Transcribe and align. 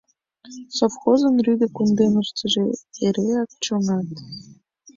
Совхозын 0.77 1.35
рӱдӧ 1.45 1.67
кундемыштыже 1.75 2.63
эреак 3.05 3.49
чоҥат. 3.65 4.07